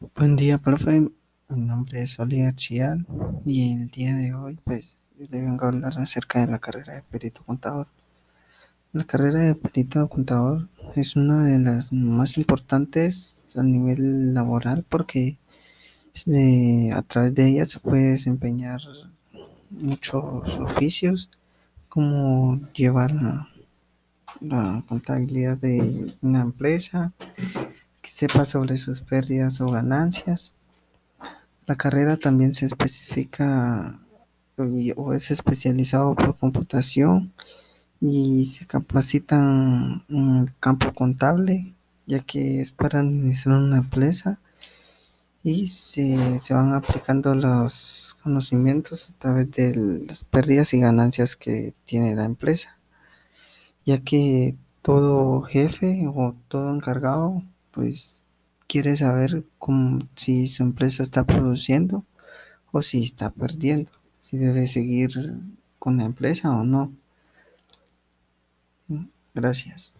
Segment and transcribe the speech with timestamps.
[0.00, 1.00] Buen día, profe.
[1.50, 3.06] Mi nombre es Oliver Chial
[3.44, 7.02] y el día de hoy, pues, le vengo a hablar acerca de la carrera de
[7.02, 7.86] perito contador.
[8.94, 15.36] La carrera de perito contador es una de las más importantes a nivel laboral porque
[16.26, 18.80] eh, a través de ella se puede desempeñar
[19.68, 21.28] muchos oficios
[21.90, 23.48] como llevar la,
[24.88, 27.12] contabilidad de una empresa,
[28.20, 30.54] sepa sobre sus pérdidas o ganancias.
[31.66, 33.98] La carrera también se especifica
[34.96, 37.32] o es especializado por computación
[37.98, 41.72] y se capacitan en el campo contable,
[42.06, 44.38] ya que es para administrar una empresa
[45.42, 49.74] y se, se, van aplicando los conocimientos a través de
[50.06, 52.78] las pérdidas y ganancias que tiene la empresa,
[53.86, 58.24] ya que todo jefe o todo encargado pues
[58.66, 62.04] quiere saber cómo, si su empresa está produciendo
[62.72, 65.10] o si está perdiendo, si debe seguir
[65.78, 66.92] con la empresa o no.
[69.34, 69.94] Gracias.